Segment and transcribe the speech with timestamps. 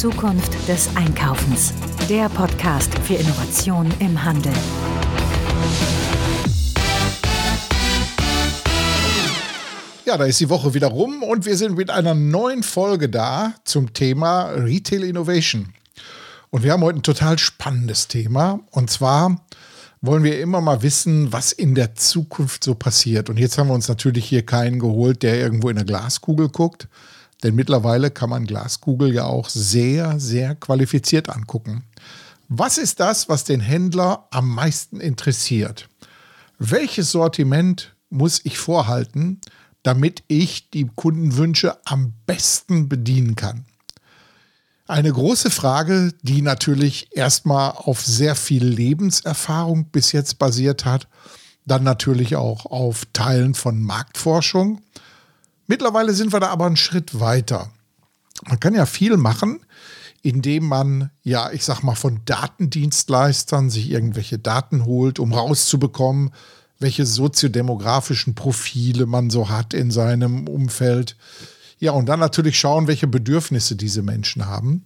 [0.00, 1.74] Zukunft des Einkaufens.
[2.08, 4.54] Der Podcast für Innovation im Handel.
[10.06, 13.52] Ja, da ist die Woche wieder rum und wir sind mit einer neuen Folge da
[13.64, 15.74] zum Thema Retail Innovation.
[16.48, 18.60] Und wir haben heute ein total spannendes Thema.
[18.70, 19.44] Und zwar
[20.00, 23.28] wollen wir immer mal wissen, was in der Zukunft so passiert.
[23.28, 26.88] Und jetzt haben wir uns natürlich hier keinen geholt, der irgendwo in eine Glaskugel guckt.
[27.42, 31.84] Denn mittlerweile kann man Glaskugel ja auch sehr, sehr qualifiziert angucken.
[32.48, 35.88] Was ist das, was den Händler am meisten interessiert?
[36.58, 39.40] Welches Sortiment muss ich vorhalten,
[39.82, 43.64] damit ich die Kundenwünsche am besten bedienen kann?
[44.86, 51.06] Eine große Frage, die natürlich erstmal auf sehr viel Lebenserfahrung bis jetzt basiert hat,
[51.64, 54.82] dann natürlich auch auf Teilen von Marktforschung.
[55.70, 57.70] Mittlerweile sind wir da aber einen Schritt weiter.
[58.44, 59.60] Man kann ja viel machen,
[60.20, 66.32] indem man, ja, ich sag mal, von Datendienstleistern sich irgendwelche Daten holt, um rauszubekommen,
[66.80, 71.16] welche soziodemografischen Profile man so hat in seinem Umfeld
[71.78, 74.84] ja, und dann natürlich schauen, welche Bedürfnisse diese Menschen haben.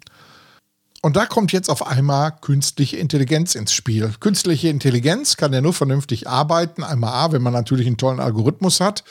[1.00, 4.12] Und da kommt jetzt auf einmal künstliche Intelligenz ins Spiel.
[4.20, 6.82] Künstliche Intelligenz kann ja nur vernünftig arbeiten.
[6.82, 9.02] Einmal A, wenn man natürlich einen tollen Algorithmus hat.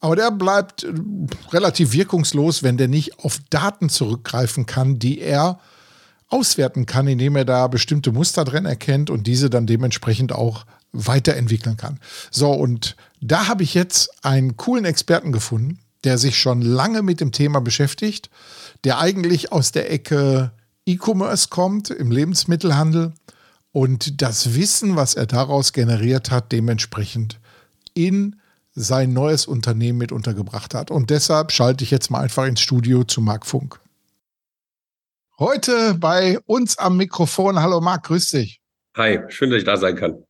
[0.00, 0.92] Aber der bleibt äh,
[1.50, 5.58] relativ wirkungslos, wenn der nicht auf Daten zurückgreifen kann, die er
[6.28, 11.76] auswerten kann, indem er da bestimmte Muster drin erkennt und diese dann dementsprechend auch weiterentwickeln
[11.76, 12.00] kann.
[12.30, 17.20] So, und da habe ich jetzt einen coolen Experten gefunden, der sich schon lange mit
[17.20, 18.30] dem Thema beschäftigt,
[18.84, 20.52] der eigentlich aus der Ecke
[20.86, 23.12] E-Commerce kommt, im Lebensmittelhandel
[23.72, 27.40] und das Wissen, was er daraus generiert hat, dementsprechend
[27.94, 28.36] in
[28.74, 30.90] sein neues Unternehmen mit untergebracht hat.
[30.90, 33.80] Und deshalb schalte ich jetzt mal einfach ins Studio zu Marc Funk.
[35.38, 37.60] Heute bei uns am Mikrofon.
[37.60, 38.60] Hallo Marc, grüß dich.
[38.96, 40.24] Hi, schön, dass ich da sein kann.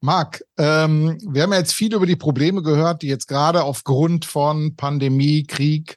[0.00, 4.24] Marc, ähm, wir haben ja jetzt viel über die Probleme gehört, die jetzt gerade aufgrund
[4.24, 5.96] von Pandemie, Krieg,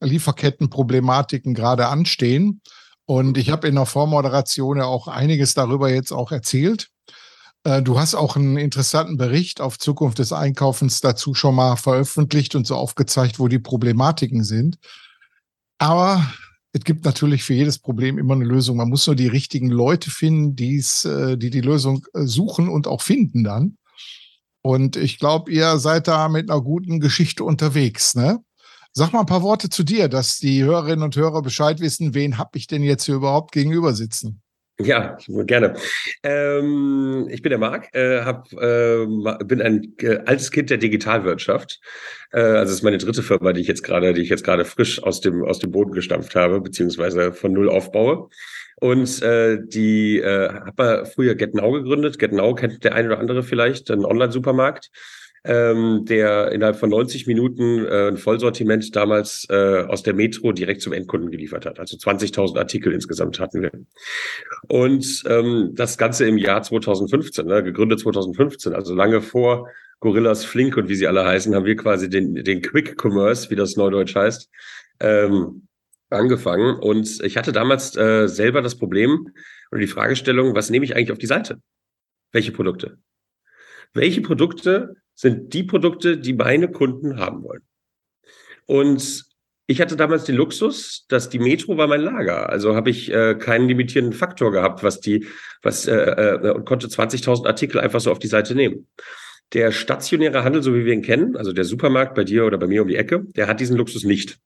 [0.00, 2.60] Lieferkettenproblematiken gerade anstehen.
[3.06, 6.90] Und ich habe in der Vormoderation ja auch einiges darüber jetzt auch erzählt.
[7.68, 12.54] Äh, du hast auch einen interessanten Bericht auf Zukunft des Einkaufens dazu schon mal veröffentlicht
[12.54, 14.78] und so aufgezeigt, wo die Problematiken sind.
[15.78, 16.26] Aber
[16.72, 18.78] es gibt natürlich für jedes Problem immer eine Lösung.
[18.78, 22.86] Man muss nur die richtigen Leute finden, die's, äh, die die Lösung äh, suchen und
[22.86, 23.76] auch finden dann.
[24.62, 28.14] Und ich glaube, ihr seid da mit einer guten Geschichte unterwegs.
[28.14, 28.42] Ne?
[28.92, 32.38] Sag mal ein paar Worte zu dir, dass die Hörerinnen und Hörer Bescheid wissen, wen
[32.38, 34.42] habe ich denn jetzt hier überhaupt gegenüber sitzen?
[34.80, 35.74] Ja, gerne.
[36.22, 39.06] Ähm, ich bin der Marc, äh, hab, äh,
[39.44, 41.80] bin ein äh, altes Kind der Digitalwirtschaft.
[42.30, 44.64] Äh, also es ist meine dritte Firma, die ich jetzt gerade, die ich jetzt gerade
[44.64, 48.28] frisch aus dem aus dem Boden gestampft habe, beziehungsweise von null aufbaue.
[48.76, 52.20] Und äh, die äh, habe früher GetNow gegründet.
[52.20, 54.90] GetNow kennt der eine oder andere vielleicht, ein Online-Supermarkt
[55.44, 60.82] ähm, der innerhalb von 90 Minuten äh, ein Vollsortiment damals äh, aus der Metro direkt
[60.82, 61.78] zum Endkunden geliefert hat.
[61.78, 63.70] Also 20.000 Artikel insgesamt hatten wir.
[64.68, 69.68] Und ähm, das Ganze im Jahr 2015, ne, gegründet 2015, also lange vor
[70.00, 73.56] Gorillas Flink und wie sie alle heißen, haben wir quasi den, den Quick Commerce, wie
[73.56, 74.48] das Neudeutsch heißt,
[75.00, 75.68] ähm,
[76.10, 76.78] angefangen.
[76.78, 79.28] Und ich hatte damals äh, selber das Problem
[79.70, 81.60] oder die Fragestellung, was nehme ich eigentlich auf die Seite?
[82.32, 82.98] Welche Produkte?
[83.94, 87.62] Welche Produkte sind die Produkte, die meine Kunden haben wollen.
[88.66, 89.24] Und
[89.66, 92.48] ich hatte damals den Luxus, dass die Metro war mein Lager.
[92.48, 95.26] Also habe ich äh, keinen limitierenden Faktor gehabt, was die,
[95.60, 98.86] was äh, äh, und konnte 20.000 Artikel einfach so auf die Seite nehmen.
[99.54, 102.68] Der stationäre Handel, so wie wir ihn kennen, also der Supermarkt bei dir oder bei
[102.68, 104.38] mir um die Ecke, der hat diesen Luxus nicht.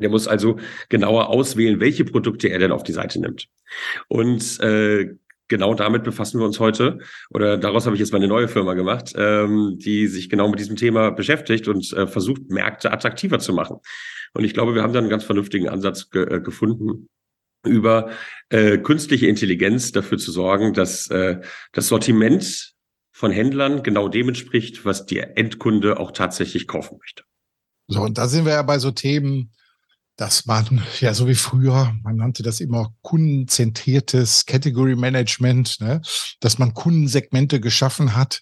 [0.00, 3.48] Der muss also genauer auswählen, welche Produkte er denn auf die Seite nimmt.
[4.06, 5.16] Und äh,
[5.48, 6.98] genau damit befassen wir uns heute.
[7.30, 10.76] Oder daraus habe ich jetzt meine neue Firma gemacht, ähm, die sich genau mit diesem
[10.76, 13.78] Thema beschäftigt und äh, versucht, Märkte attraktiver zu machen.
[14.34, 17.08] Und ich glaube, wir haben da einen ganz vernünftigen Ansatz ge äh, gefunden,
[17.64, 18.10] über
[18.50, 21.40] äh, künstliche Intelligenz dafür zu sorgen, dass äh,
[21.72, 22.74] das Sortiment
[23.10, 27.24] von Händlern genau dem entspricht, was der Endkunde auch tatsächlich kaufen möchte.
[27.88, 29.50] So, und da sind wir ja bei so Themen,
[30.18, 36.02] dass man, ja, so wie früher, man nannte das immer kundenzentriertes Category Management, ne?
[36.40, 38.40] dass man Kundensegmente geschaffen hat,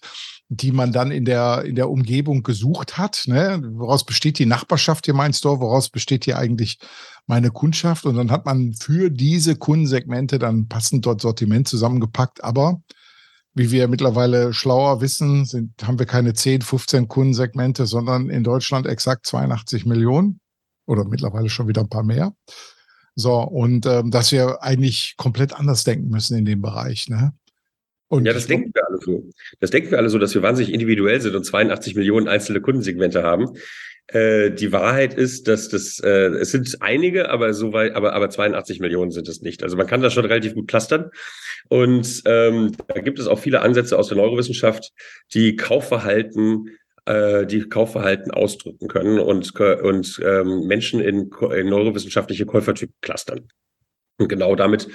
[0.49, 3.25] die man dann in der, in der Umgebung gesucht hat.
[3.27, 3.61] Ne?
[3.75, 5.59] Woraus besteht die Nachbarschaft hier mein Store?
[5.59, 6.79] Woraus besteht hier eigentlich
[7.27, 8.07] meine Kundschaft?
[8.07, 12.43] Und dann hat man für diese Kundensegmente dann passend dort Sortiment zusammengepackt.
[12.43, 12.81] Aber
[13.53, 18.87] wie wir mittlerweile schlauer wissen, sind, haben wir keine 10, 15 Kundensegmente, sondern in Deutschland
[18.87, 20.39] exakt 82 Millionen
[20.87, 22.33] oder mittlerweile schon wieder ein paar mehr.
[23.15, 27.09] So, und ähm, dass wir eigentlich komplett anders denken müssen in dem Bereich.
[27.09, 27.33] Ne?
[28.09, 29.29] Und ja, das denken wir alle so.
[29.59, 33.23] Das denken wir alle so, dass wir wahnsinnig individuell sind und 82 Millionen einzelne Kundensegmente
[33.23, 33.57] haben.
[34.07, 38.29] Äh, die Wahrheit ist, dass das, äh, es sind einige, aber so weit, aber, aber
[38.29, 39.63] 82 Millionen sind es nicht.
[39.63, 41.11] Also man kann das schon relativ gut clustern.
[41.67, 44.93] Und ähm, da gibt es auch viele Ansätze aus der Neurowissenschaft,
[45.33, 52.95] die Kaufverhalten äh, die Kaufverhalten ausdrücken können und, und ähm, Menschen in, in neurowissenschaftliche Käufertypen
[53.01, 53.47] clustern.
[54.19, 54.87] Und genau damit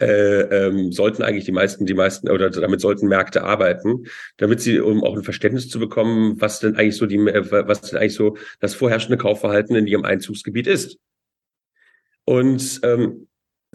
[0.00, 4.04] äh, ähm, sollten eigentlich die meisten, die meisten oder damit sollten Märkte arbeiten,
[4.36, 7.98] damit sie, um auch ein Verständnis zu bekommen, was denn eigentlich so die, was denn
[7.98, 10.98] eigentlich so das vorherrschende Kaufverhalten in ihrem Einzugsgebiet ist.
[12.24, 13.26] Und ähm,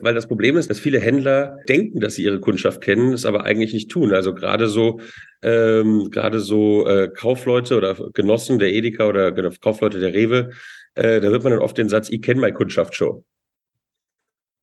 [0.04, 3.46] weil das Problem ist, dass viele Händler denken, dass sie ihre Kundschaft kennen, es aber
[3.46, 4.14] eigentlich nicht tun.
[4.14, 5.00] Also gerade so,
[5.42, 10.52] ähm, gerade so äh, Kaufleute oder Genossen der Edeka oder Kaufleute der Rewe,
[10.96, 13.24] äh, da wird man dann oft den Satz, ich kenne meine Kundschaft schon.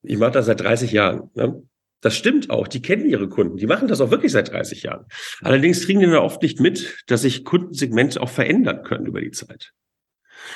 [0.02, 1.30] Ich mache das seit 30 Jahren.
[1.34, 1.62] Ne?
[2.00, 5.06] Das stimmt auch, die kennen ihre Kunden, die machen das auch wirklich seit 30 Jahren.
[5.42, 9.32] Allerdings kriegen die dann oft nicht mit, dass sich Kundensegmente auch verändern können über die
[9.32, 9.72] Zeit.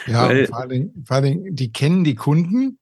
[0.06, 2.78] Ja, Weil, vor, allen Dingen, vor allen Dingen, die kennen die Kunden,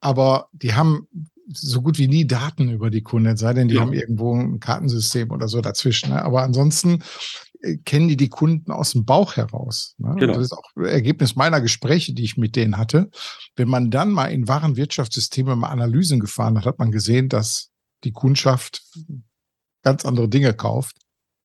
[0.00, 1.08] aber die haben
[1.48, 3.80] so gut wie nie Daten über die Kunden, sei denn die ja.
[3.82, 6.10] haben irgendwo ein Kartensystem oder so dazwischen.
[6.10, 6.22] Ne?
[6.22, 7.02] Aber ansonsten
[7.60, 9.94] äh, kennen die die Kunden aus dem Bauch heraus.
[9.98, 10.14] Ne?
[10.18, 10.34] Genau.
[10.34, 13.10] Das ist auch Ergebnis meiner Gespräche, die ich mit denen hatte.
[13.56, 17.70] Wenn man dann mal in wahren Wirtschaftssysteme mal Analysen gefahren hat, hat man gesehen, dass
[18.04, 18.82] die Kundschaft
[19.82, 21.03] ganz andere Dinge kauft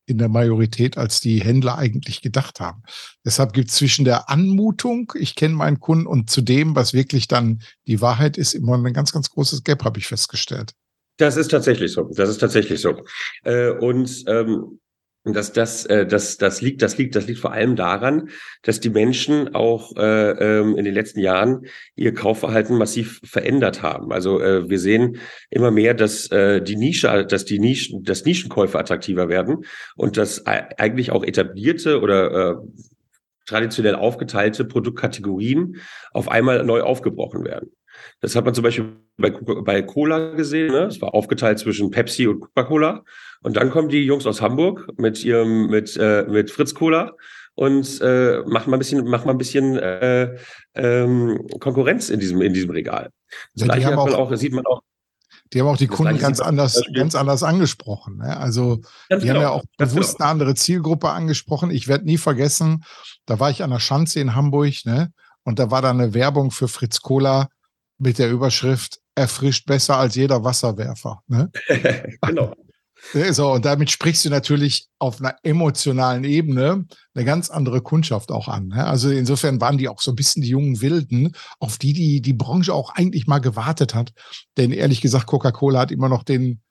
[0.10, 2.84] in der Majorität, als die Händler eigentlich gedacht haben.
[3.26, 7.28] Deshalb gibt es zwischen der Anmutung, ich kenne meinen Kunden, und zu dem, was wirklich
[7.28, 10.74] dann die Wahrheit ist, immer ein ganz, ganz großes Gap, habe ich festgestellt.
[11.18, 12.10] Das ist tatsächlich so.
[12.14, 13.04] Das ist tatsächlich so.
[13.44, 14.80] Äh, und ähm,
[15.34, 18.30] das, das, äh, das, das liegt, das liegt, das liegt vor allem daran,
[18.64, 21.66] dass die Menschen auch äh, ähm, in den letzten Jahren
[21.96, 24.12] ihr Kaufverhalten massiv verändert haben.
[24.12, 25.18] Also äh, wir sehen
[25.50, 29.66] immer mehr, dass äh, die Nische, dass die Nischen, dass Nischenkäufe attraktiver werden
[29.96, 32.56] und dass eigentlich auch etablierte oder äh,
[33.46, 35.78] traditionell aufgeteilte Produktkategorien
[36.12, 37.72] auf einmal neu aufgebrochen werden.
[38.22, 40.72] Das hat man zum Beispiel bei, bei Cola gesehen.
[40.72, 40.86] Ne?
[40.86, 43.04] Es war aufgeteilt zwischen Pepsi und Coca-Cola.
[43.42, 47.14] Und dann kommen die Jungs aus Hamburg mit ihrem mit äh, mit Fritz Cola
[47.56, 50.36] und äh, machen mal ein bisschen machen mal ein bisschen äh,
[50.76, 53.10] ähm, Konkurrenz in diesem in diesem Regal.
[53.54, 54.82] Das ja, gleiche auch, auch, sieht man auch
[55.54, 58.18] die haben auch die Kunden ganz anders, ganz anders angesprochen.
[58.18, 58.38] Ne?
[58.38, 60.26] Also ganz die genau, haben ja auch bewusst genau.
[60.26, 61.72] eine andere Zielgruppe angesprochen.
[61.72, 62.84] Ich werde nie vergessen,
[63.26, 65.12] da war ich an der Schanze in Hamburg, ne?
[65.44, 67.50] Und da war da eine Werbung für Fritz Cola
[68.00, 71.22] mit der Überschrift erfrischt besser als jeder Wasserwerfer.
[71.28, 71.52] Ne?
[72.22, 72.54] genau.
[73.32, 78.48] So, und damit sprichst du natürlich auf einer emotionalen Ebene eine ganz andere Kundschaft auch
[78.48, 78.68] an.
[78.68, 78.86] Ne?
[78.86, 82.34] Also insofern waren die auch so ein bisschen die jungen Wilden, auf die die, die
[82.34, 84.12] Branche auch eigentlich mal gewartet hat.
[84.58, 86.62] Denn ehrlich gesagt, Coca-Cola hat immer noch den,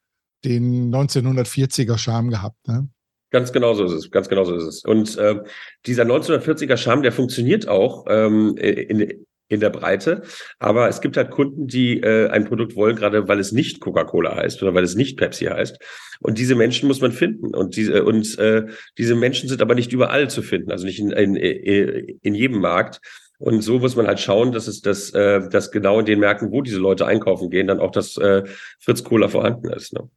[0.44, 2.68] den 1940er Charme gehabt.
[2.68, 2.88] Ne?
[3.30, 4.10] Ganz genau so ist es.
[4.10, 4.84] Ganz genau so ist es.
[4.84, 5.42] Und äh,
[5.86, 10.22] dieser 1940er Charme, der funktioniert auch ähm, in, in der Breite.
[10.58, 14.36] Aber es gibt halt Kunden, die äh, ein Produkt wollen, gerade weil es nicht Coca-Cola
[14.36, 15.78] heißt oder weil es nicht Pepsi heißt.
[16.20, 17.54] Und diese Menschen muss man finden.
[17.54, 18.66] Und diese, und äh,
[18.98, 23.00] diese Menschen sind aber nicht überall zu finden, also nicht in, in, in jedem Markt.
[23.38, 26.50] Und so muss man halt schauen, dass es das, äh, dass genau in den Märkten,
[26.50, 28.42] wo diese Leute einkaufen gehen, dann auch das äh,
[28.80, 29.92] Fritz Cola vorhanden ist.
[29.92, 30.10] Ne?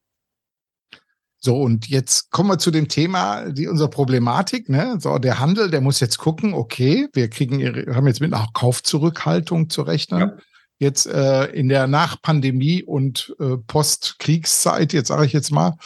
[1.43, 4.97] So, und jetzt kommen wir zu dem Thema, die unserer Problematik, ne?
[4.99, 7.59] So, der Handel, der muss jetzt gucken, okay, wir kriegen,
[7.95, 10.19] haben jetzt mit einer Kaufzurückhaltung zu rechnen.
[10.19, 10.33] Ja.
[10.77, 15.77] Jetzt äh, in der Nachpandemie und äh, Postkriegszeit, jetzt sage ich jetzt mal,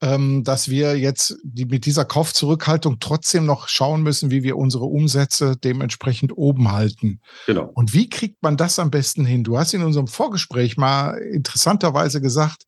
[0.00, 4.84] ähm, dass wir jetzt die, mit dieser Kaufzurückhaltung trotzdem noch schauen müssen, wie wir unsere
[4.84, 7.20] Umsätze dementsprechend oben halten.
[7.46, 7.70] Genau.
[7.74, 9.44] Und wie kriegt man das am besten hin?
[9.44, 12.64] Du hast in unserem Vorgespräch mal interessanterweise gesagt,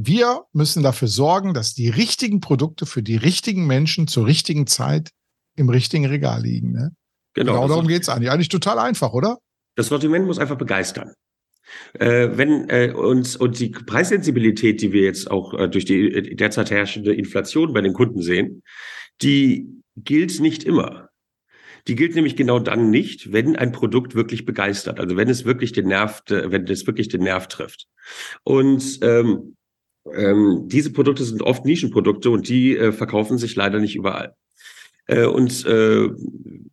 [0.00, 5.10] wir müssen dafür sorgen, dass die richtigen Produkte für die richtigen Menschen zur richtigen Zeit
[5.56, 6.70] im richtigen Regal liegen.
[6.70, 6.92] Ne?
[7.34, 8.30] Genau, genau darum geht es eigentlich.
[8.30, 9.38] Eigentlich total einfach, oder?
[9.74, 11.14] Das Sortiment muss einfach begeistern.
[11.94, 16.34] Äh, wenn äh, uns und die Preissensibilität, die wir jetzt auch äh, durch die äh,
[16.36, 18.62] derzeit herrschende Inflation bei den Kunden sehen,
[19.20, 21.08] die gilt nicht immer.
[21.88, 25.72] Die gilt nämlich genau dann nicht, wenn ein Produkt wirklich begeistert, also wenn es wirklich
[25.72, 27.88] den Nerv, äh, wenn es wirklich den Nerv trifft.
[28.44, 29.56] Und ähm,
[30.14, 34.34] ähm, diese Produkte sind oft Nischenprodukte und die äh, verkaufen sich leider nicht überall.
[35.08, 36.08] Äh, und äh,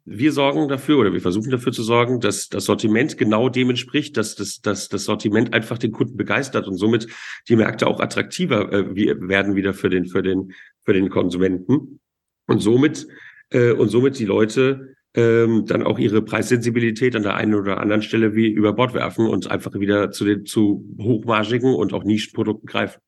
[0.05, 4.17] wir sorgen dafür oder wir versuchen dafür zu sorgen, dass das Sortiment genau dem entspricht,
[4.17, 7.07] dass das, dass das Sortiment einfach den Kunden begeistert und somit
[7.47, 11.99] die Märkte auch attraktiver äh, werden wieder für den, für den, für den Konsumenten.
[12.47, 13.07] Und somit,
[13.49, 18.01] äh, und somit die Leute ähm, dann auch ihre Preissensibilität an der einen oder anderen
[18.01, 22.67] Stelle wie über Bord werfen und einfach wieder zu den zu hochmargigen und auch Nischenprodukten
[22.67, 22.99] greifen.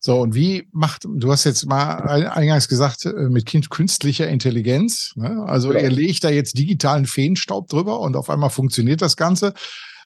[0.00, 5.12] So, und wie macht, du hast jetzt mal eingangs gesagt, äh, mit Kind künstlicher Intelligenz.
[5.16, 5.44] Ne?
[5.46, 5.80] Also ja.
[5.80, 9.54] ihr legt da jetzt digitalen Feenstaub drüber und auf einmal funktioniert das Ganze.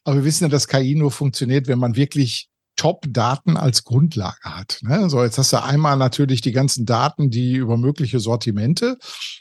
[0.05, 4.79] Aber wir wissen ja, dass KI nur funktioniert, wenn man wirklich Top-Daten als Grundlage hat.
[4.83, 5.11] Ne?
[5.11, 8.97] So, jetzt hast du einmal natürlich die ganzen Daten, die über mögliche Sortimente,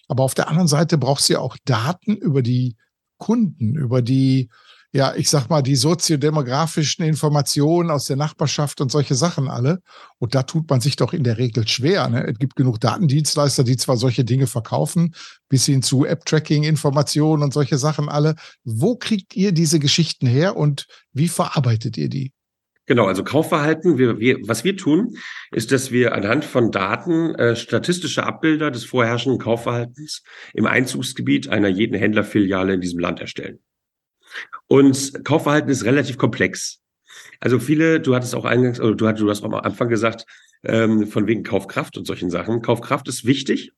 [0.07, 2.75] aber auf der anderen Seite brauchst du ja auch Daten über die
[3.17, 4.49] Kunden, über die
[4.93, 9.81] ja, ich sag mal, die soziodemografischen Informationen aus der Nachbarschaft und solche Sachen alle.
[10.19, 12.09] Und da tut man sich doch in der Regel schwer.
[12.09, 12.27] Ne?
[12.27, 15.15] Es gibt genug Datendienstleister, die zwar solche Dinge verkaufen,
[15.47, 18.35] bis hin zu App-Tracking-Informationen und solche Sachen alle.
[18.65, 22.33] Wo kriegt ihr diese Geschichten her und wie verarbeitet ihr die?
[22.85, 25.15] Genau, also Kaufverhalten, wir, wir, was wir tun,
[25.51, 31.69] ist, dass wir anhand von Daten äh, statistische Abbilder des vorherrschenden Kaufverhaltens im Einzugsgebiet einer
[31.69, 33.59] jeden Händlerfiliale in diesem Land erstellen.
[34.67, 36.79] Und Kaufverhalten ist relativ komplex.
[37.39, 40.25] Also viele, du hattest auch eingangs, oder du, hattest, du hast auch am Anfang gesagt,
[40.63, 42.61] ähm, von wegen Kaufkraft und solchen Sachen.
[42.61, 43.73] Kaufkraft ist wichtig,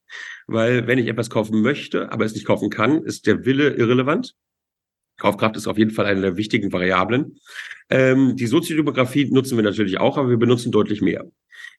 [0.48, 4.36] weil wenn ich etwas kaufen möchte, aber es nicht kaufen kann, ist der Wille irrelevant.
[5.18, 7.38] Kaufkraft ist auf jeden Fall eine der wichtigen Variablen.
[7.90, 11.26] Ähm, die Soziodemografie nutzen wir natürlich auch, aber wir benutzen deutlich mehr.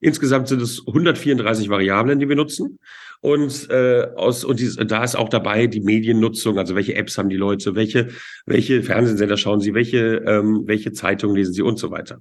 [0.01, 2.79] Insgesamt sind es 134 Variablen, die wir nutzen.
[3.25, 7.31] Und, äh, aus, und dies, da ist auch dabei die Mediennutzung, also welche Apps haben
[7.31, 8.09] die Leute, welche,
[8.45, 12.21] welche Fernsehsender schauen sie, welche, ähm, welche Zeitungen lesen sie und so weiter.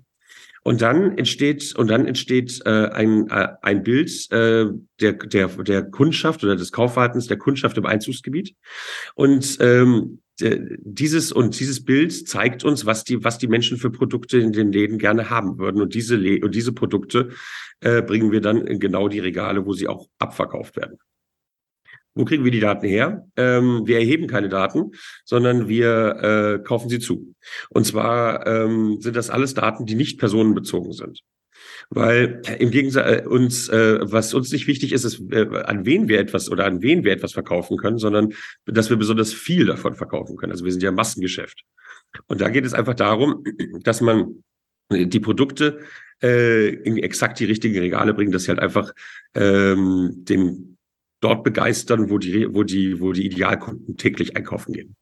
[0.64, 4.68] Und dann entsteht und dann entsteht äh, ein, äh, ein Bild äh,
[5.02, 8.56] der, der, der Kundschaft oder des Kaufverhaltens der Kundschaft im Einzugsgebiet.
[9.14, 14.40] Und ähm, dieses und dieses Bild zeigt uns, was die, was die Menschen für Produkte
[14.40, 15.82] in den Läden gerne haben würden.
[15.82, 17.30] Und diese, und diese Produkte
[17.82, 20.98] äh, bringen wir dann in genau die Regale, wo sie auch abverkauft werden.
[22.16, 23.28] Wo kriegen wir die Daten her?
[23.38, 24.92] Ähm, wir erheben keine Daten,
[25.26, 27.36] sondern wir äh, kaufen sie zu.
[27.70, 31.24] Und zwar ähm, sind das alles Daten, die nicht personenbezogen sind.
[31.90, 36.08] Weil im Gegensatz äh, uns, äh, was uns nicht wichtig ist, ist, äh, an wen
[36.08, 38.34] wir etwas oder an wen wir etwas verkaufen können, sondern
[38.66, 40.52] dass wir besonders viel davon verkaufen können.
[40.52, 41.64] Also wir sind ja Massengeschäft.
[42.28, 43.44] Und da geht es einfach darum,
[43.84, 44.44] dass man
[44.92, 45.80] die Produkte
[46.22, 48.94] äh, in exakt die richtigen Regale bringen, dass sie halt einfach
[49.34, 50.78] ähm, den
[51.20, 54.96] dort begeistern, wo die, wo die, wo die Idealkunden täglich einkaufen gehen.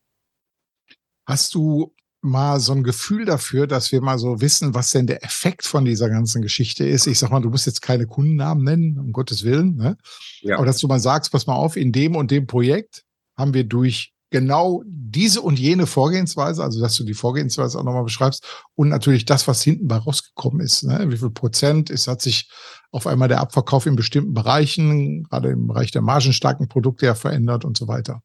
[1.26, 5.24] Hast du mal so ein Gefühl dafür, dass wir mal so wissen, was denn der
[5.24, 7.08] Effekt von dieser ganzen Geschichte ist.
[7.08, 9.98] Ich sag mal, du musst jetzt keine Kundennamen nennen, um Gottes Willen, ne?
[10.42, 10.58] Ja.
[10.58, 13.04] Aber dass du mal sagst, pass mal auf, in dem und dem Projekt
[13.36, 18.06] haben wir durch genau diese und jene Vorgehensweise, also dass du die Vorgehensweise auch nochmal
[18.06, 20.84] beschreibst und natürlich das, was hinten bei rausgekommen ist.
[20.84, 21.06] Ne?
[21.10, 22.50] Wie viel Prozent ist, hat sich
[22.92, 27.66] auf einmal der Abverkauf in bestimmten Bereichen, gerade im Bereich der margenstarken Produkte ja verändert
[27.66, 28.22] und so weiter.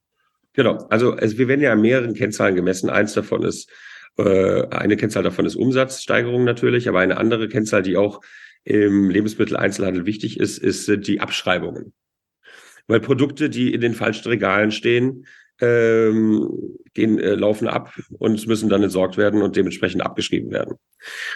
[0.56, 2.88] Genau, also, also wir werden ja an mehreren Kennzahlen gemessen.
[2.88, 3.70] Eins davon ist,
[4.16, 8.22] äh, eine Kennzahl davon ist Umsatzsteigerung natürlich, aber eine andere Kennzahl, die auch
[8.64, 11.92] im Lebensmitteleinzelhandel wichtig ist, ist die Abschreibungen.
[12.86, 15.26] Weil Produkte, die in den falschen Regalen stehen,
[15.60, 16.48] ähm,
[16.94, 20.76] gehen, äh, laufen ab und müssen dann entsorgt werden und dementsprechend abgeschrieben werden.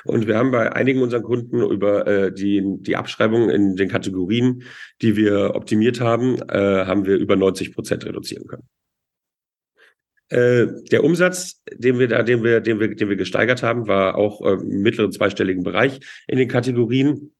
[0.05, 4.63] Und wir haben bei einigen unseren Kunden über äh, die, die Abschreibung in den Kategorien,
[5.03, 8.69] die wir optimiert haben, äh, haben wir über 90 Prozent reduzieren können.
[10.31, 14.17] Äh, der Umsatz, den wir da, den wir, den wir, den wir gesteigert haben, war
[14.17, 17.33] auch äh, im mittleren zweistelligen Bereich in den Kategorien.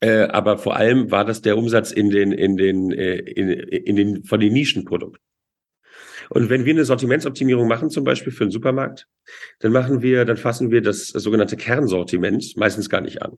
[0.00, 3.96] Äh, aber vor allem war das der Umsatz in den, in den, äh, in, in
[3.96, 5.22] den, von den Nischenprodukten.
[6.30, 9.06] Und wenn wir eine Sortimentsoptimierung machen, zum Beispiel für einen Supermarkt,
[9.60, 13.36] dann machen wir, dann fassen wir das sogenannte Kernsortiment meistens gar nicht an.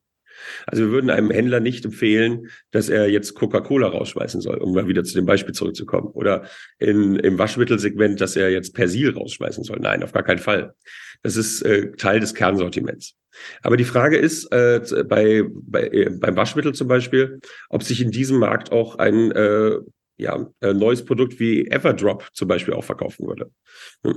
[0.67, 4.88] Also wir würden einem Händler nicht empfehlen, dass er jetzt Coca-Cola rausschmeißen soll, um mal
[4.88, 6.09] wieder zu dem Beispiel zurückzukommen.
[6.09, 6.45] Oder
[6.79, 9.79] in, im Waschmittelsegment, dass er jetzt Persil rausschmeißen soll.
[9.81, 10.75] Nein, auf gar keinen Fall.
[11.23, 13.17] Das ist äh, Teil des Kernsortiments.
[13.62, 18.11] Aber die Frage ist äh, bei, bei äh, beim Waschmittel zum Beispiel, ob sich in
[18.11, 19.79] diesem Markt auch ein äh,
[20.16, 23.50] ja, ein neues Produkt wie Everdrop zum Beispiel auch verkaufen würde.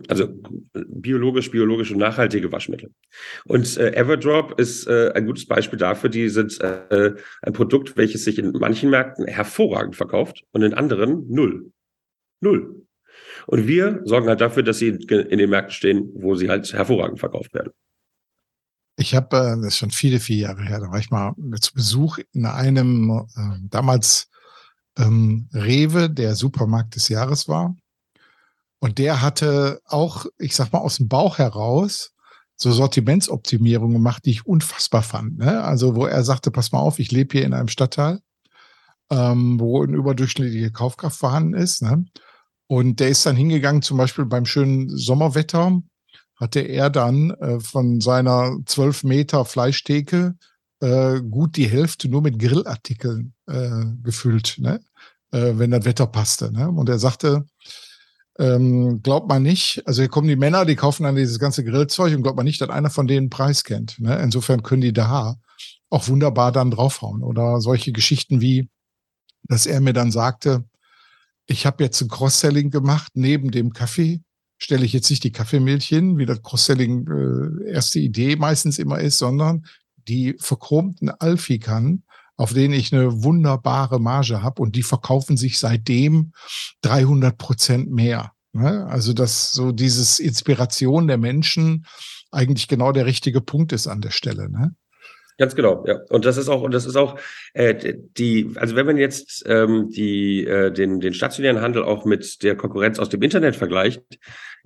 [0.08, 0.30] Also
[0.74, 2.92] biologisch, biologisch und nachhaltige Waschmittel.
[3.46, 6.10] Und äh, Everdrop ist äh, ein gutes Beispiel dafür.
[6.10, 11.26] Die sind äh, ein Produkt, welches sich in manchen Märkten hervorragend verkauft und in anderen
[11.30, 11.72] null.
[12.42, 12.84] Null.
[13.48, 17.20] Und wir sorgen halt dafür, dass sie in den Märkten stehen, wo sie halt hervorragend
[17.20, 17.72] verkauft werden.
[19.00, 21.74] Ich habe, äh, das ist schon viele, viele Jahre her, da war ich mal zu
[21.74, 24.30] Besuch in einem äh, damals
[24.98, 27.76] ähm, Rewe, der Supermarkt des Jahres war.
[28.80, 32.14] Und der hatte auch, ich sag mal, aus dem Bauch heraus
[32.56, 35.38] so Sortimentsoptimierungen gemacht, die ich unfassbar fand.
[35.38, 35.64] Ne?
[35.64, 38.20] Also, wo er sagte, pass mal auf, ich lebe hier in einem Stadtteil,
[39.12, 41.82] ähm, wo eine überdurchschnittliche Kaufkraft vorhanden ist.
[41.84, 42.06] Ne?
[42.68, 45.82] Und der ist dann hingegangen, zum Beispiel beim schönen Sommerwetter,
[46.36, 50.36] hatte er dann äh, von seiner 12 Meter Fleischtheke
[50.80, 54.80] äh, gut die Hälfte nur mit Grillartikeln äh, gefüllt, ne?
[55.32, 56.52] äh, wenn das Wetter passte.
[56.52, 56.70] Ne?
[56.70, 57.46] Und er sagte,
[58.40, 62.16] ähm, glaubt man nicht, also hier kommen die Männer, die kaufen dann dieses ganze Grillzeug
[62.16, 64.00] und glaubt man nicht, dass einer von denen Preis kennt.
[64.00, 64.20] Ne?
[64.22, 65.36] Insofern können die da
[65.90, 67.24] auch wunderbar dann draufhauen.
[67.24, 68.70] Oder solche Geschichten wie,
[69.44, 70.66] dass er mir dann sagte,
[71.48, 74.22] ich habe jetzt ein Cross-Selling gemacht, neben dem Kaffee
[74.60, 79.00] stelle ich jetzt nicht die Kaffeemilch hin, wie das Cross-Selling äh, erste Idee meistens immer
[79.00, 79.66] ist, sondern
[80.08, 82.04] die verchromten Alfikan,
[82.36, 86.34] auf denen ich eine wunderbare Marge habe und die verkaufen sich seitdem
[86.82, 88.32] 300 Prozent mehr.
[88.54, 88.86] Ne?
[88.88, 91.86] Also dass so dieses Inspiration der Menschen
[92.32, 94.50] eigentlich genau der richtige Punkt ist an der Stelle.
[94.50, 94.76] Ne?
[95.40, 96.00] Ganz genau, ja.
[96.10, 97.20] Und das ist auch, und das ist auch
[97.54, 102.42] äh, die, also wenn man jetzt ähm, die, äh, den, den stationären Handel auch mit
[102.42, 104.02] der Konkurrenz aus dem Internet vergleicht,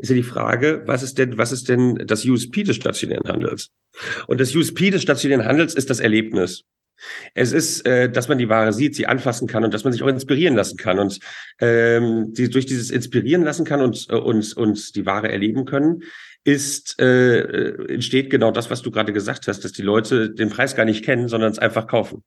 [0.02, 3.70] ist ja die Frage, was ist denn, was ist denn das USP des stationären Handels?
[4.28, 6.64] Und das USP des stationären Handels ist das Erlebnis.
[7.34, 10.04] Es ist, äh, dass man die Ware sieht, sie anfassen kann und dass man sich
[10.04, 11.20] auch inspirieren lassen kann und
[11.60, 16.04] ähm, die, durch dieses Inspirieren lassen kann und, äh, und, und die Ware erleben können,
[16.44, 20.50] ist, äh, äh, entsteht genau das, was du gerade gesagt hast, dass die Leute den
[20.50, 22.24] Preis gar nicht kennen, sondern es einfach kaufen.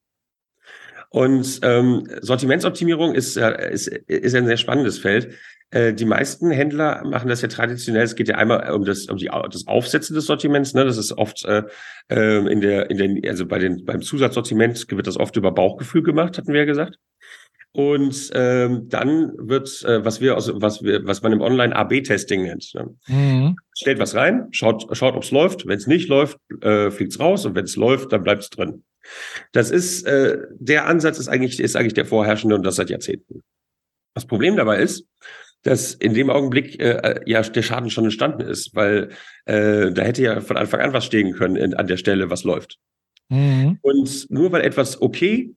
[1.14, 5.33] Und ähm, Sortimentsoptimierung ist, äh, ist, ist ein sehr spannendes Feld.
[5.71, 8.02] Äh, die meisten Händler machen das ja traditionell.
[8.02, 10.75] Es geht ja einmal um das, um die, das Aufsetzen des Sortiments.
[10.75, 10.85] Ne?
[10.85, 11.62] Das ist oft äh,
[12.09, 16.02] ähm, in der, in den, also bei den, beim Zusatzsortiment wird das oft über Bauchgefühl
[16.02, 16.99] gemacht, hatten wir ja gesagt.
[17.71, 22.73] Und ähm, dann wird, äh, was wir, also, was wir, was man im Online-AB-Testing nennt.
[22.75, 22.92] Ne?
[23.06, 23.56] Mhm.
[23.73, 25.64] Stellt was rein, schaut, schaut, ob es läuft.
[25.64, 28.83] Wenn es nicht läuft, äh, fliegt's raus und wenn es läuft, dann bleibt es drin.
[29.52, 33.42] Das ist äh, der Ansatz ist eigentlich ist eigentlich der vorherrschende und das seit Jahrzehnten.
[34.14, 35.06] Das Problem dabei ist,
[35.62, 39.11] dass in dem Augenblick äh, ja der Schaden schon entstanden ist, weil
[39.46, 42.44] äh, da hätte ja von Anfang an was stehen können in, an der Stelle, was
[42.44, 42.78] läuft.
[43.28, 43.78] Mhm.
[43.82, 45.54] Und nur weil etwas okay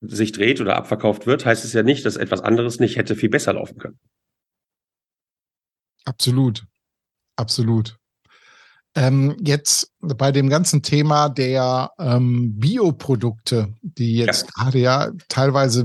[0.00, 3.30] sich dreht oder abverkauft wird, heißt es ja nicht, dass etwas anderes nicht hätte viel
[3.30, 3.98] besser laufen können.
[6.04, 6.64] Absolut.
[7.36, 7.98] Absolut.
[8.96, 14.48] Ähm, jetzt bei dem ganzen Thema der ähm, Bioprodukte, die jetzt ja.
[14.54, 15.82] gerade ja teilweise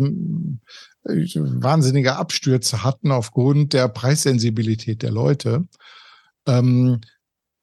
[1.04, 5.68] äh, wahnsinnige Abstürze hatten aufgrund der Preissensibilität der Leute.
[6.48, 7.02] Ähm,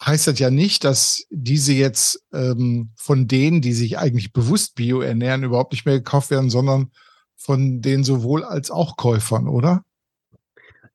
[0.04, 5.00] heißt das ja nicht, dass diese jetzt ähm, von denen, die sich eigentlich bewusst Bio
[5.00, 6.90] ernähren, überhaupt nicht mehr gekauft werden, sondern
[7.36, 9.82] von den sowohl als auch Käufern, oder?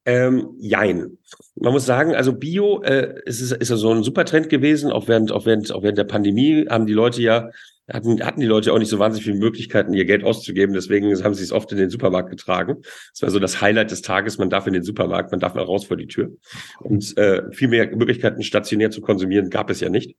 [0.05, 1.17] Ähm, jein.
[1.55, 5.07] Man muss sagen, also Bio äh, ist, ist ja so ein super Trend gewesen, auch
[5.07, 7.49] während, auch während, auch während der Pandemie haben die Leute ja
[7.91, 10.73] hatten, hatten die Leute auch nicht so wahnsinnig viele Möglichkeiten, ihr Geld auszugeben.
[10.73, 12.81] Deswegen haben sie es oft in den Supermarkt getragen.
[13.11, 14.37] Das war so das Highlight des Tages.
[14.37, 16.31] Man darf in den Supermarkt, man darf mal raus vor die Tür.
[16.79, 20.15] Und äh, viel mehr Möglichkeiten, stationär zu konsumieren, gab es ja nicht.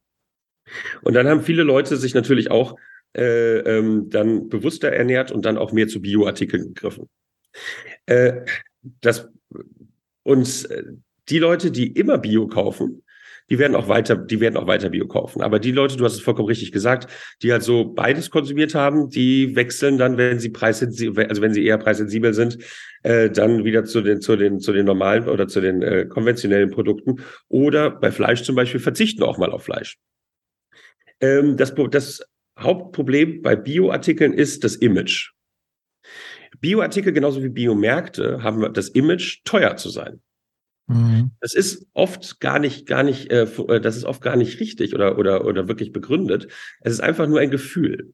[1.02, 2.76] Und dann haben viele Leute sich natürlich auch
[3.16, 7.08] äh, ähm, dann bewusster ernährt und dann auch mehr zu Bioartikeln gegriffen.
[8.06, 8.42] Äh,
[9.00, 9.28] das,
[10.24, 10.82] und äh,
[11.28, 13.04] die Leute, die immer Bio kaufen,
[13.50, 15.42] die werden auch weiter, die werden auch weiter Bio kaufen.
[15.42, 17.10] Aber die Leute, du hast es vollkommen richtig gesagt,
[17.42, 21.64] die halt so beides konsumiert haben, die wechseln dann, wenn sie preissensibel, also wenn sie
[21.64, 22.58] eher preissensibel sind,
[23.02, 26.70] äh, dann wieder zu den, zu den, zu den normalen oder zu den äh, konventionellen
[26.70, 27.22] Produkten.
[27.48, 29.98] Oder bei Fleisch zum Beispiel verzichten auch mal auf Fleisch.
[31.20, 32.22] Ähm, das, das
[32.58, 35.32] Hauptproblem bei Bioartikeln ist das Image.
[36.60, 40.20] Bioartikel genauso wie Biomärkte haben das Image, teuer zu sein.
[40.86, 41.30] Mhm.
[41.40, 44.94] Das ist oft gar nicht, gar nicht, äh, äh, das ist oft gar nicht richtig
[44.94, 46.48] oder, oder, oder wirklich begründet.
[46.80, 48.12] Es ist einfach nur ein Gefühl.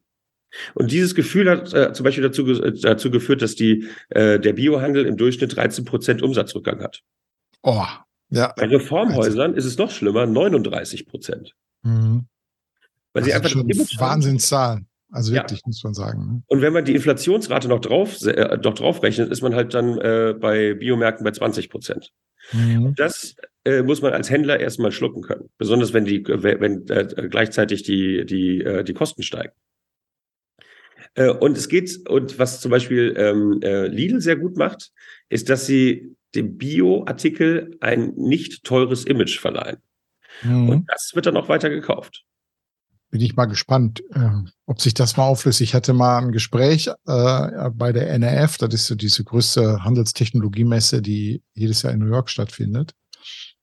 [0.73, 4.53] Und dieses Gefühl hat äh, zum Beispiel dazu, äh, dazu geführt, dass die, äh, der
[4.53, 7.01] Biohandel im Durchschnitt 13 Prozent Umsatzrückgang hat.
[7.61, 7.85] Oh,
[8.29, 8.53] ja.
[8.55, 11.53] Bei Reformhäusern ist es noch schlimmer, 39 Prozent.
[11.83, 12.25] Mhm.
[13.13, 14.87] Weil das sie einfach schon Wahnsinnszahlen.
[15.11, 15.67] Also wirklich, ja.
[15.67, 16.25] muss man sagen.
[16.25, 16.43] Ne?
[16.47, 19.97] Und wenn man die Inflationsrate noch drauf, äh, noch drauf rechnet, ist man halt dann
[19.97, 22.11] äh, bei Biomärkten bei 20 Prozent.
[22.53, 22.95] Mhm.
[22.95, 25.49] Das äh, muss man als Händler erstmal schlucken können.
[25.57, 29.53] Besonders wenn die, wenn äh, gleichzeitig die, die, äh, die Kosten steigen.
[31.15, 34.91] Äh, und es geht, und was zum Beispiel ähm, äh, Lidl sehr gut macht,
[35.27, 39.77] ist, dass sie dem Bio-Artikel ein nicht teures Image verleihen.
[40.43, 40.69] Mhm.
[40.69, 42.23] Und das wird dann auch weiter gekauft
[43.11, 44.29] bin ich mal gespannt, äh,
[44.65, 45.61] ob sich das mal auflöst.
[45.61, 51.01] Ich hatte mal ein Gespräch äh, bei der NRF, das ist so diese größte Handelstechnologiemesse,
[51.01, 52.93] die jedes Jahr in New York stattfindet,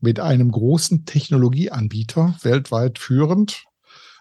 [0.00, 3.64] mit einem großen Technologieanbieter, weltweit führend.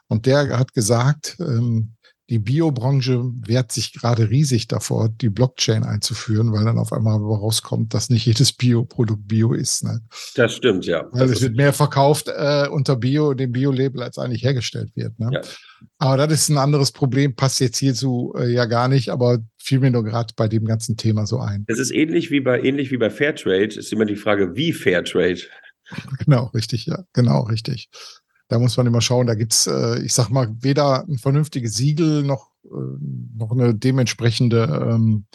[0.07, 1.96] Und der hat gesagt, ähm,
[2.29, 7.93] die Biobranche wehrt sich gerade riesig davor, die Blockchain einzuführen, weil dann auf einmal rauskommt,
[7.93, 9.85] dass nicht jedes Bioprodukt Bio ist.
[9.85, 10.01] Ne?
[10.35, 11.07] Das stimmt, ja.
[11.11, 15.17] Weil es wird mehr verkauft äh, unter Bio, dem Bio-Label, als eigentlich hergestellt wird.
[15.19, 15.29] Ne?
[15.33, 15.41] Ja.
[15.99, 19.79] Aber das ist ein anderes Problem, passt jetzt hierzu äh, ja gar nicht, aber fiel
[19.79, 21.63] mir nur gerade bei dem ganzen Thema so ein.
[21.67, 25.41] Es ist ähnlich wie bei ähnlich wie bei Fairtrade, ist immer die Frage, wie Fairtrade.
[26.25, 27.89] Genau, richtig, ja, genau, richtig.
[28.49, 32.23] Da muss man immer schauen, da gibt's, äh, ich sag mal, weder ein vernünftiges Siegel
[32.23, 32.69] noch, äh,
[33.35, 35.25] noch eine dementsprechende, ähm,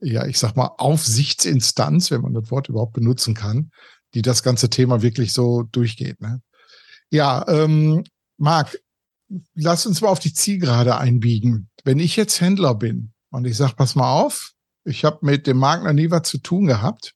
[0.00, 3.70] ja, ich sag mal, Aufsichtsinstanz, wenn man das Wort überhaupt benutzen kann,
[4.14, 6.20] die das ganze Thema wirklich so durchgeht.
[6.20, 6.42] Ne?
[7.10, 8.04] Ja, ähm,
[8.36, 8.78] Marc,
[9.54, 11.70] lass uns mal auf die Zielgerade einbiegen.
[11.84, 14.52] Wenn ich jetzt Händler bin und ich sag, pass mal auf,
[14.84, 17.14] ich habe mit dem Markt noch nie was zu tun gehabt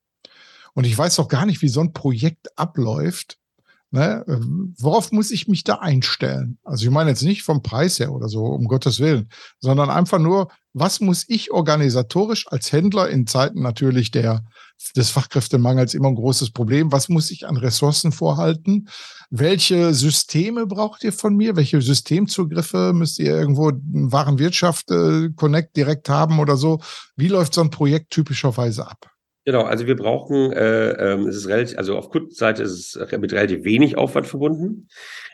[0.74, 3.38] und ich weiß doch gar nicht, wie so ein Projekt abläuft,
[3.94, 4.24] Ne?
[4.78, 6.58] Worauf muss ich mich da einstellen?
[6.64, 9.28] Also ich meine jetzt nicht vom Preis her oder so, um Gottes Willen,
[9.60, 14.46] sondern einfach nur, was muss ich organisatorisch als Händler in Zeiten natürlich der,
[14.96, 18.88] des Fachkräftemangels immer ein großes Problem, was muss ich an Ressourcen vorhalten?
[19.28, 21.54] Welche Systeme braucht ihr von mir?
[21.56, 26.80] Welche Systemzugriffe müsst ihr irgendwo Warenwirtschaft äh, Connect direkt haben oder so?
[27.14, 29.11] Wie läuft so ein Projekt typischerweise ab?
[29.44, 33.32] Genau, also wir brauchen, äh, äh, es ist relativ, also auf Kundenseite ist es mit
[33.32, 34.88] relativ wenig Aufwand verbunden.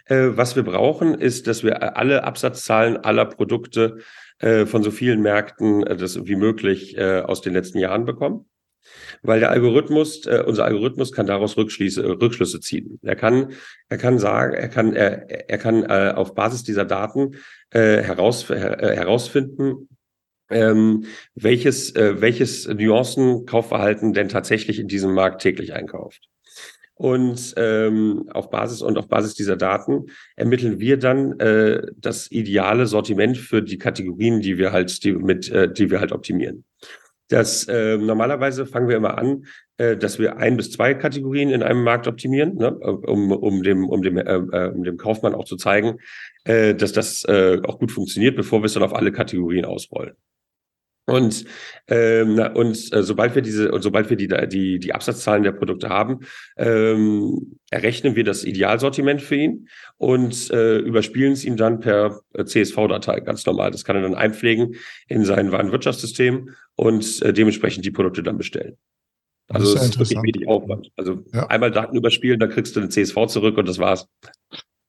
[0.07, 3.99] Äh, was wir brauchen, ist, dass wir alle Absatzzahlen aller Produkte
[4.39, 8.47] äh, von so vielen Märkten äh, das wie möglich äh, aus den letzten Jahren bekommen.
[9.23, 12.99] Weil der Algorithmus, äh, unser Algorithmus kann daraus Rückschlüsse, äh, Rückschlüsse ziehen.
[13.03, 13.53] Er kann,
[13.91, 17.33] er kann sagen, er kann, er, er kann äh, auf Basis dieser Daten
[17.71, 19.89] äh, heraus, her, äh, herausfinden,
[20.51, 26.29] ähm, welches, äh, welches Nuancen-Kaufverhalten denn tatsächlich in diesem Markt täglich einkauft.
[26.99, 32.87] Und ähm, auf Basis und auf Basis dieser Daten ermitteln wir dann äh, das ideale
[32.87, 36.65] Sortiment für die Kategorien, die wir halt, die mit, äh, die wir halt optimieren.
[37.29, 39.45] Das äh, normalerweise fangen wir immer an,
[39.77, 43.89] äh, dass wir ein bis zwei Kategorien in einem Markt optimieren, ne, um, um dem,
[43.89, 45.99] um dem, äh, äh, um dem Kaufmann auch zu zeigen,
[46.45, 50.17] äh, dass das äh, auch gut funktioniert, bevor wir es dann auf alle Kategorien ausrollen.
[51.09, 51.47] Und,
[51.87, 55.89] ähm, und äh, sobald wir diese und sobald wir die, die, die Absatzzahlen der Produkte
[55.89, 56.21] haben,
[56.59, 63.21] ähm, errechnen wir das Idealsortiment für ihn und äh, überspielen es ihm dann per CSV-Datei,
[63.21, 63.71] ganz normal.
[63.71, 64.75] Das kann er dann einpflegen
[65.07, 68.77] in sein Warenwirtschaftssystem und äh, dementsprechend die Produkte dann bestellen.
[69.49, 70.91] Also es ist wirklich wenig Aufwand.
[70.97, 71.47] Also ja.
[71.47, 74.07] einmal Daten überspielen, dann kriegst du eine CSV zurück und das war's.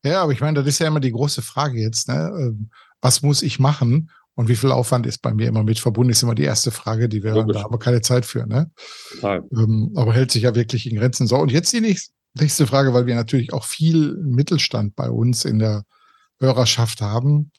[0.03, 2.10] Ja, aber ich meine, das ist ja immer die große Frage jetzt.
[2.10, 2.29] Ne?
[2.38, 2.69] Ähm,
[3.01, 4.12] was muss ich machen?
[4.39, 7.10] Und wie viel Aufwand ist bei mir immer mit verbunden, ist immer die erste Frage,
[7.10, 7.58] die wir Logisch.
[7.58, 8.47] da aber keine Zeit für.
[8.47, 8.71] Ne?
[9.52, 11.28] Ähm, aber hält sich ja wirklich in Grenzen.
[11.28, 15.60] So, und jetzt die nächste Frage, weil wir natürlich auch viel Mittelstand bei uns in
[15.60, 15.84] der
[16.39, 17.52] Hörerschaft haben.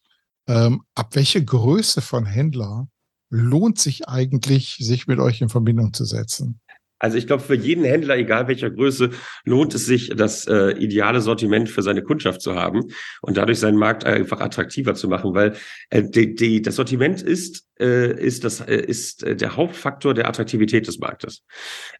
[0.48, 2.88] Ähm, ab welche Größe von Händler
[3.28, 6.62] lohnt sich eigentlich, sich mit euch in Verbindung zu setzen?
[7.00, 9.10] Also ich glaube, für jeden Händler, egal welcher Größe,
[9.44, 12.84] lohnt es sich, das äh, ideale Sortiment für seine Kundschaft zu haben
[13.22, 15.54] und dadurch seinen Markt einfach attraktiver zu machen, weil
[15.88, 20.28] äh, die, die, das Sortiment ist äh, ist das äh, ist äh, der Hauptfaktor der
[20.28, 21.44] Attraktivität des Marktes.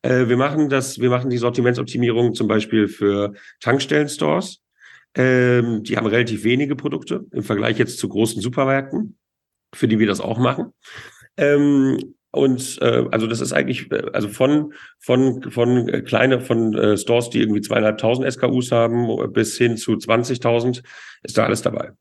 [0.03, 4.61] Äh, wir machen das, wir machen die Sortimentsoptimierung zum Beispiel für Tankstellenstores.
[5.15, 9.19] Ähm, die haben relativ wenige Produkte im Vergleich jetzt zu großen Supermärkten,
[9.75, 10.73] für die wir das auch machen.
[11.37, 16.75] Ähm, und äh, also das ist eigentlich, äh, also von, von, von äh, kleine, von
[16.75, 20.83] äh, Stores, die irgendwie zweieinhalbtausend SKUs haben, bis hin zu 20.000,
[21.23, 21.93] ist da alles dabei.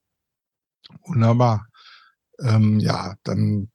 [1.05, 1.67] Wunderbar.
[2.41, 3.69] Ähm, ja, dann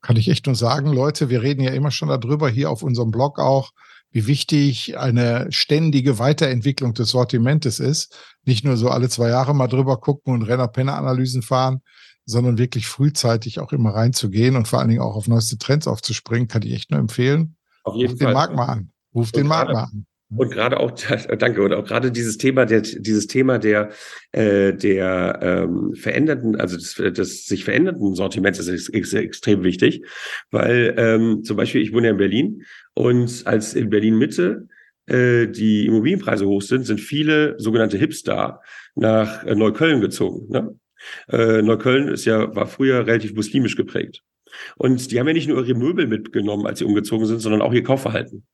[0.00, 3.10] kann ich echt nur sagen, Leute, wir reden ja immer schon darüber, hier auf unserem
[3.10, 3.72] Blog auch,
[4.10, 8.16] wie wichtig eine ständige Weiterentwicklung des Sortimentes ist.
[8.44, 11.82] Nicht nur so alle zwei Jahre mal drüber gucken und Renner-Penner-Analysen fahren,
[12.26, 16.48] sondern wirklich frühzeitig auch immer reinzugehen und vor allen Dingen auch auf neueste Trends aufzuspringen,
[16.48, 17.56] kann ich echt nur empfehlen.
[17.84, 18.28] Auf jeden Ruf Fall.
[18.28, 18.90] den Markt mal an.
[19.14, 20.06] Ruf den Markt mal an.
[20.28, 20.90] Und gerade auch,
[21.38, 23.90] danke, und auch gerade dieses Thema, der, dieses Thema der,
[24.32, 30.04] äh, der ähm, veränderten, also des, des sich verändernden Sortiments ist, ist extrem wichtig,
[30.50, 32.62] weil ähm, zum Beispiel ich wohne ja in Berlin
[32.94, 34.66] und als in Berlin Mitte
[35.06, 38.60] äh, die Immobilienpreise hoch sind, sind viele sogenannte Hipster
[38.96, 40.50] nach äh, Neukölln gezogen.
[40.50, 40.74] Ne?
[41.28, 44.22] Äh, Neukölln ist ja, war früher relativ muslimisch geprägt.
[44.76, 47.72] Und die haben ja nicht nur ihre Möbel mitgenommen, als sie umgezogen sind, sondern auch
[47.72, 48.46] ihr Kaufverhalten.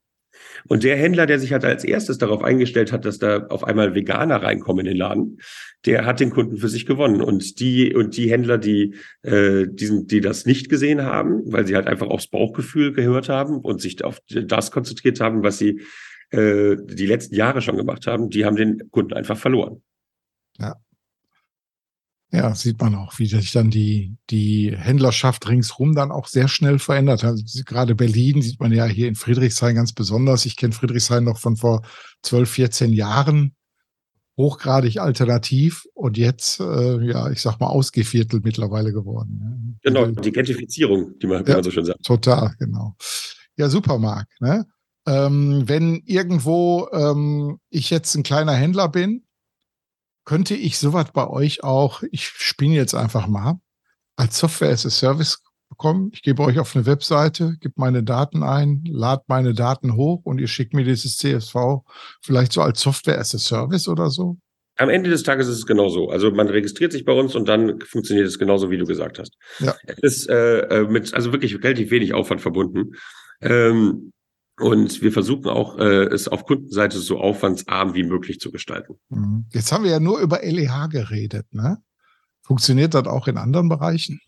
[0.68, 3.94] Und der Händler, der sich halt als erstes darauf eingestellt hat, dass da auf einmal
[3.94, 5.40] Veganer reinkommen in den Laden,
[5.86, 7.20] der hat den Kunden für sich gewonnen.
[7.20, 11.74] Und die und die Händler, die äh, diesen, die das nicht gesehen haben, weil sie
[11.74, 15.82] halt einfach aufs Bauchgefühl gehört haben und sich auf das konzentriert haben, was sie
[16.30, 19.82] äh, die letzten Jahre schon gemacht haben, die haben den Kunden einfach verloren.
[20.58, 20.76] Ja,
[22.34, 26.78] Ja, sieht man auch, wie sich dann die, die Händlerschaft ringsrum dann auch sehr schnell
[26.78, 27.32] verändert hat.
[27.32, 30.46] Also gerade Berlin sieht man ja hier in Friedrichshain ganz besonders.
[30.46, 31.82] Ich kenne Friedrichshain noch von vor
[32.22, 33.54] 12, 14 Jahren.
[34.38, 39.78] Hochgradig alternativ und jetzt, äh, ja, ich sag mal, Ausgeviertel mittlerweile geworden.
[39.84, 39.90] Ja.
[39.90, 42.02] Genau, die Gentrifizierung, die man, ja, so schön sagt.
[42.02, 42.96] Total, genau.
[43.56, 44.26] Ja, super, Marc.
[44.40, 44.66] Ne?
[45.06, 49.22] Ähm, wenn irgendwo ähm, ich jetzt ein kleiner Händler bin,
[50.24, 53.60] könnte ich sowas bei euch auch, ich spinne jetzt einfach mal,
[54.16, 56.10] als Software as a Service bekommen?
[56.12, 60.40] Ich gebe euch auf eine Webseite, gebe meine Daten ein, lade meine Daten hoch und
[60.40, 61.82] ihr schickt mir dieses CSV
[62.22, 64.36] vielleicht so als Software as a Service oder so?
[64.76, 66.08] Am Ende des Tages ist es genauso.
[66.08, 69.36] Also man registriert sich bei uns und dann funktioniert es genauso, wie du gesagt hast.
[69.58, 69.74] Ja.
[69.86, 72.92] Es ist äh, äh mit also wirklich relativ wenig Aufwand verbunden.
[73.42, 74.12] Ähm,
[74.58, 78.94] und wir versuchen auch, äh, es auf Kundenseite so aufwandsarm wie möglich zu gestalten.
[79.08, 79.46] Mhm.
[79.52, 81.78] Jetzt haben wir ja nur über LEH geredet, ne?
[82.42, 84.20] Funktioniert das auch in anderen Bereichen?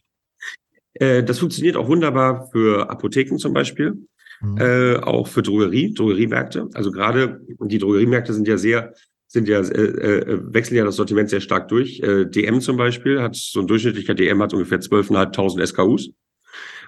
[0.94, 4.06] Äh, das funktioniert auch wunderbar für Apotheken zum Beispiel,
[4.40, 4.58] mhm.
[4.58, 6.68] äh, auch für Drogerie, Drogeriemärkte.
[6.74, 8.94] Also gerade die Drogeriemärkte sind ja sehr,
[9.26, 12.00] sind ja, äh, äh, wechseln ja das Sortiment sehr stark durch.
[12.00, 16.10] Äh, DM zum Beispiel hat so ein durchschnittlicher DM hat ungefähr 12.500 SKUs.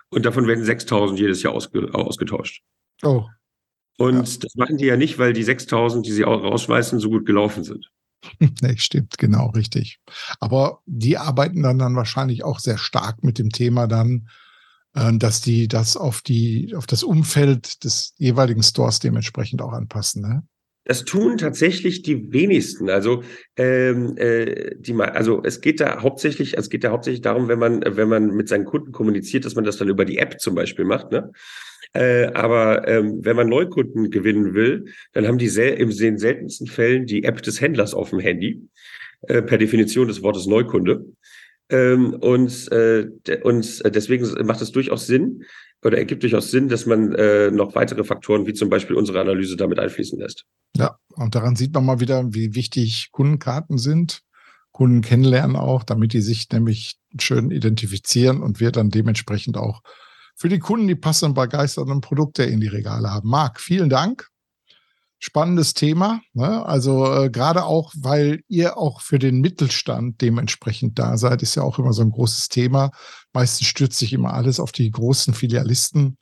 [0.09, 2.62] Und davon werden 6000 jedes Jahr ausge, ausgetauscht.
[3.02, 3.24] Oh.
[3.98, 4.38] Und ja.
[4.40, 7.64] das machen die ja nicht, weil die 6000, die sie auch rausschmeißen, so gut gelaufen
[7.64, 7.90] sind.
[8.62, 10.00] nee, stimmt, genau, richtig.
[10.40, 14.28] Aber die arbeiten dann, dann wahrscheinlich auch sehr stark mit dem Thema dann,
[14.94, 20.22] äh, dass die das auf die, auf das Umfeld des jeweiligen Stores dementsprechend auch anpassen,
[20.22, 20.42] ne?
[20.88, 22.88] Das tun tatsächlich die wenigsten.
[22.90, 23.24] Also,
[23.56, 27.82] ähm, äh, die, also es geht da hauptsächlich, es geht da hauptsächlich darum, wenn man,
[27.85, 30.85] wenn man mit seinen Kunden kommuniziert, dass man das dann über die App zum Beispiel
[30.85, 31.11] macht.
[31.11, 31.32] Ne?
[31.96, 36.66] Äh, aber ähm, wenn man Neukunden gewinnen will, dann haben die sel in den seltensten
[36.66, 38.68] Fällen die App des Händlers auf dem Handy,
[39.22, 41.06] äh, per Definition des Wortes Neukunde.
[41.70, 43.06] Ähm, und, äh,
[43.42, 45.44] und deswegen macht es durchaus Sinn
[45.82, 49.56] oder ergibt durchaus Sinn, dass man äh, noch weitere Faktoren wie zum Beispiel unsere Analyse
[49.56, 50.44] damit einfließen lässt.
[50.76, 54.20] Ja, und daran sieht man mal wieder, wie wichtig Kundenkarten sind.
[54.70, 59.80] Kunden kennenlernen auch, damit die sich nämlich schön identifizieren und wir dann dementsprechend auch
[60.37, 63.29] für die Kunden die passenden begeisternden Produkte in die Regale haben.
[63.29, 64.29] Marc, vielen Dank.
[65.18, 66.20] Spannendes Thema.
[66.35, 66.64] Ne?
[66.66, 71.62] Also äh, gerade auch, weil ihr auch für den Mittelstand dementsprechend da seid, ist ja
[71.62, 72.90] auch immer so ein großes Thema.
[73.33, 76.18] Meistens stürzt sich immer alles auf die großen Filialisten.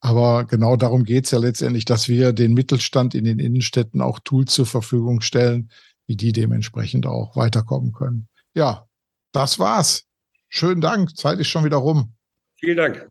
[0.00, 4.18] Aber genau darum geht es ja letztendlich, dass wir den Mittelstand in den Innenstädten auch
[4.20, 5.70] Tools zur Verfügung stellen,
[6.06, 8.28] wie die dementsprechend auch weiterkommen können.
[8.54, 8.86] Ja,
[9.32, 10.04] das war's.
[10.48, 11.16] Schönen Dank.
[11.16, 12.14] Zeit ist schon wieder rum.
[12.56, 13.08] Vielen Dank.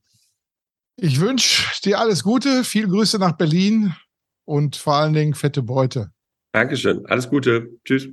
[1.00, 3.94] Ich wünsche dir alles Gute, viel Grüße nach Berlin
[4.46, 6.12] und vor allen Dingen fette Beute.
[6.54, 7.70] Dankeschön, alles Gute.
[7.86, 8.08] Tschüss.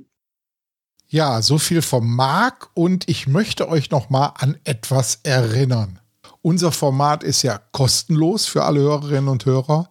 [1.07, 5.99] Ja, so viel vom Marc und ich möchte euch noch mal an etwas erinnern.
[6.43, 9.89] Unser Format ist ja kostenlos für alle Hörerinnen und Hörer.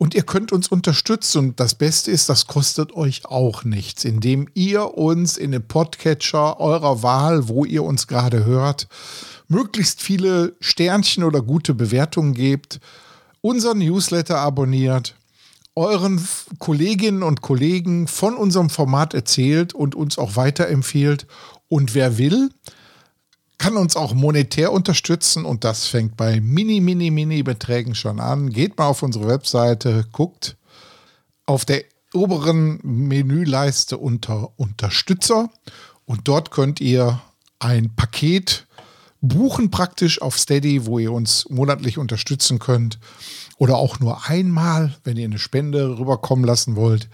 [0.00, 1.38] Und ihr könnt uns unterstützen.
[1.40, 6.58] Und das Beste ist, das kostet euch auch nichts, indem ihr uns in den Podcatcher
[6.58, 8.88] eurer Wahl, wo ihr uns gerade hört,
[9.46, 12.80] möglichst viele Sternchen oder gute Bewertungen gebt,
[13.42, 15.16] unseren Newsletter abonniert,
[15.74, 16.26] euren
[16.58, 21.26] Kolleginnen und Kollegen von unserem Format erzählt und uns auch weiterempfiehlt.
[21.68, 22.48] Und wer will,
[23.60, 28.48] kann uns auch monetär unterstützen und das fängt bei mini, mini, mini Beträgen schon an.
[28.48, 30.56] Geht mal auf unsere Webseite, guckt
[31.44, 35.50] auf der oberen Menüleiste unter Unterstützer
[36.06, 37.20] und dort könnt ihr
[37.58, 38.66] ein Paket
[39.20, 42.98] buchen praktisch auf Steady, wo ihr uns monatlich unterstützen könnt
[43.58, 47.10] oder auch nur einmal, wenn ihr eine Spende rüberkommen lassen wollt.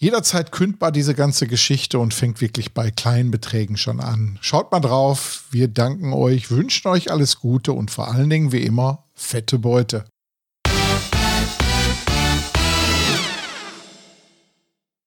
[0.00, 4.38] Jederzeit kündbar diese ganze Geschichte und fängt wirklich bei kleinen Beträgen schon an.
[4.40, 5.44] Schaut mal drauf.
[5.50, 10.04] Wir danken euch, wünschen euch alles Gute und vor allen Dingen wie immer fette Beute.